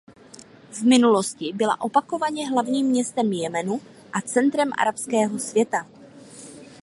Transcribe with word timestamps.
V 0.71 0.81
minulosti 0.83 1.53
bylo 1.53 1.77
opakovaně 1.79 2.49
hlavním 2.49 2.85
městem 2.87 3.31
Jemenu 3.31 3.81
a 4.13 4.21
centrem 4.21 4.69
arabského 4.77 5.39
světa. 5.39 5.85